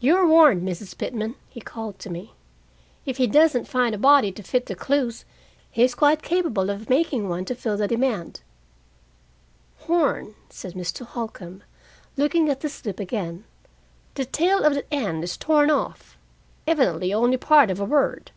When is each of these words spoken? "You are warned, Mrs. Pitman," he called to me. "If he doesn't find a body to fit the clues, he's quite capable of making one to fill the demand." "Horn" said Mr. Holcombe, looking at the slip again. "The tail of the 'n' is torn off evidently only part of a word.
"You 0.00 0.16
are 0.16 0.26
warned, 0.26 0.62
Mrs. 0.68 0.98
Pitman," 0.98 1.36
he 1.48 1.60
called 1.60 2.00
to 2.00 2.10
me. 2.10 2.32
"If 3.06 3.18
he 3.18 3.28
doesn't 3.28 3.68
find 3.68 3.94
a 3.94 3.96
body 3.96 4.32
to 4.32 4.42
fit 4.42 4.66
the 4.66 4.74
clues, 4.74 5.24
he's 5.70 5.94
quite 5.94 6.20
capable 6.20 6.68
of 6.68 6.90
making 6.90 7.28
one 7.28 7.44
to 7.44 7.54
fill 7.54 7.76
the 7.76 7.86
demand." 7.86 8.40
"Horn" 9.82 10.34
said 10.50 10.74
Mr. 10.74 11.06
Holcombe, 11.06 11.62
looking 12.16 12.48
at 12.50 12.60
the 12.60 12.68
slip 12.68 12.98
again. 12.98 13.44
"The 14.14 14.24
tail 14.24 14.64
of 14.64 14.74
the 14.74 14.92
'n' 14.92 15.22
is 15.22 15.36
torn 15.36 15.70
off 15.70 16.18
evidently 16.66 17.14
only 17.14 17.36
part 17.36 17.70
of 17.70 17.78
a 17.78 17.84
word. 17.84 18.32